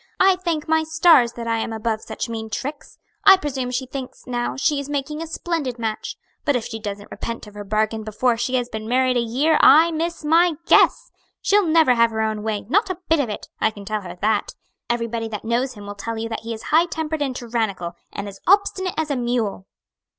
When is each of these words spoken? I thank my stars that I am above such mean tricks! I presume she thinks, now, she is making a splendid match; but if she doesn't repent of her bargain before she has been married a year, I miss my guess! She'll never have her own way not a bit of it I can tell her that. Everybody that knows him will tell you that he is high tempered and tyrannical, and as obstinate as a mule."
I 0.19 0.35
thank 0.37 0.67
my 0.67 0.81
stars 0.83 1.33
that 1.33 1.45
I 1.47 1.59
am 1.59 1.71
above 1.71 2.01
such 2.01 2.27
mean 2.27 2.49
tricks! 2.49 2.97
I 3.23 3.37
presume 3.37 3.69
she 3.69 3.85
thinks, 3.85 4.23
now, 4.25 4.55
she 4.57 4.79
is 4.79 4.89
making 4.89 5.21
a 5.21 5.27
splendid 5.27 5.77
match; 5.77 6.17
but 6.43 6.55
if 6.55 6.65
she 6.65 6.79
doesn't 6.79 7.11
repent 7.11 7.45
of 7.45 7.53
her 7.53 7.63
bargain 7.63 8.01
before 8.03 8.35
she 8.35 8.55
has 8.55 8.67
been 8.67 8.87
married 8.87 9.15
a 9.15 9.19
year, 9.21 9.59
I 9.61 9.91
miss 9.91 10.25
my 10.25 10.53
guess! 10.65 11.11
She'll 11.39 11.67
never 11.67 11.93
have 11.93 12.09
her 12.09 12.21
own 12.21 12.41
way 12.41 12.61
not 12.61 12.89
a 12.89 12.97
bit 13.09 13.19
of 13.19 13.29
it 13.29 13.47
I 13.59 13.69
can 13.69 13.85
tell 13.85 14.01
her 14.01 14.15
that. 14.21 14.55
Everybody 14.89 15.27
that 15.27 15.45
knows 15.45 15.73
him 15.75 15.85
will 15.85 15.93
tell 15.93 16.17
you 16.17 16.29
that 16.29 16.39
he 16.39 16.51
is 16.51 16.63
high 16.73 16.87
tempered 16.87 17.21
and 17.21 17.35
tyrannical, 17.35 17.93
and 18.11 18.27
as 18.27 18.39
obstinate 18.47 18.95
as 18.97 19.11
a 19.11 19.15
mule." 19.15 19.67